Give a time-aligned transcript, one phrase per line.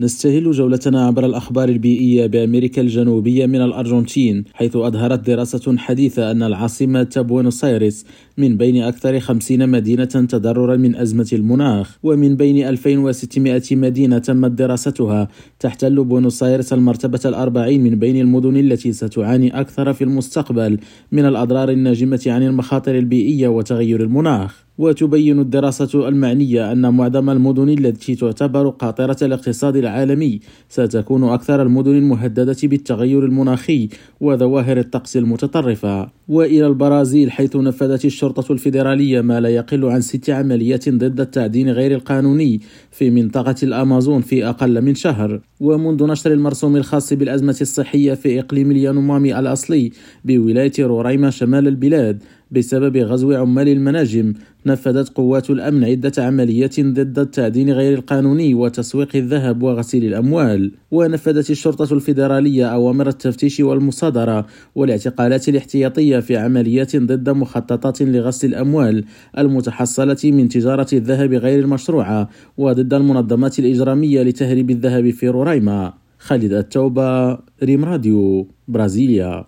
[0.00, 7.08] نستهل جولتنا عبر الأخبار البيئية بأمريكا الجنوبية من الأرجنتين حيث أظهرت دراسة حديثة أن العاصمة
[7.16, 8.04] بوينوس آيرس
[8.38, 15.28] من بين أكثر خمسين مدينة تضررا من أزمة المناخ ومن بين 2600 مدينة تمت دراستها
[15.60, 20.78] تحتل بوينوس آيرس المرتبة الأربعين من بين المدن التي ستعاني أكثر في المستقبل
[21.12, 24.68] من الأضرار الناجمة عن المخاطر البيئية وتغير المناخ.
[24.78, 32.56] وتبين الدراسة المعنية أن معظم المدن التي تعتبر قاطرة الاقتصاد العالمي ستكون أكثر المدن المهددة
[32.62, 33.88] بالتغير المناخي
[34.20, 36.08] وظواهر الطقس المتطرفة.
[36.28, 41.94] وإلى البرازيل حيث نفذت الشرطة الفيدرالية ما لا يقل عن ست عمليات ضد التعدين غير
[41.94, 42.60] القانوني
[42.90, 45.40] في منطقة الأمازون في أقل من شهر.
[45.60, 49.92] ومنذ نشر المرسوم الخاص بالأزمة الصحية في إقليم اليانومامي الأصلي
[50.24, 54.32] بولاية رورايما شمال البلاد بسبب غزو عمال المناجم
[54.66, 60.72] نفذت قوات الأمن عدة عمليات ضد التعدين غير القانوني وتسويق الذهب وغسيل الأموال.
[60.90, 69.04] ونفذت الشرطة الفيدرالية أوامر التفتيش والمصادرة والاعتقالات الاحتياطية في عمليات ضد مخططات لغسل الأموال
[69.38, 75.47] المتحصلة من تجارة الذهب غير المشروعة وضد المنظمات الإجرامية لتهريب الذهب في رورايما.
[76.18, 79.44] خالد التوبة ريم راديو برازيليا.